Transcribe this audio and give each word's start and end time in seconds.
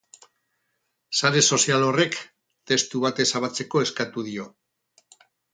Sare 1.19 1.43
sozial 1.57 1.85
horrek, 1.89 2.17
testu 2.73 3.05
bat 3.07 3.23
ezabatzeko 3.27 3.85
eskatu 3.89 4.29
dio. 4.31 4.49